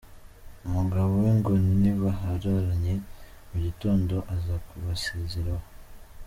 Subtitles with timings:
[0.65, 2.93] Umugabo we ngo ntibahararanye,
[3.49, 5.67] mu gitondo aza kubasezeraho.